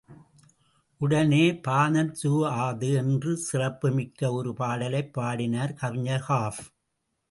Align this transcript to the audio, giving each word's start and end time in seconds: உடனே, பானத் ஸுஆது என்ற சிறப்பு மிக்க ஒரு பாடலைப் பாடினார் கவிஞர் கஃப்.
உடனே, 1.01 1.51
பானத் 1.67 2.15
ஸுஆது 2.23 2.89
என்ற 2.95 3.35
சிறப்பு 3.35 3.91
மிக்க 3.91 4.31
ஒரு 4.31 4.53
பாடலைப் 4.53 5.13
பாடினார் 5.13 5.73
கவிஞர் 5.73 6.25
கஃப். 6.27 6.63